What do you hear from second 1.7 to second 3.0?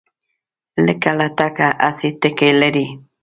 هسې ټګي لري